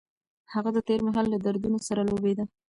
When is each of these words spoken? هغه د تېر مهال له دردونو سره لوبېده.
هغه 0.53 0.69
د 0.73 0.77
تېر 0.87 0.99
مهال 1.07 1.25
له 1.33 1.37
دردونو 1.45 1.77
سره 1.87 2.01
لوبېده. 2.09 2.43